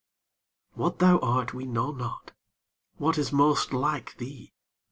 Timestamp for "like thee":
3.71-4.51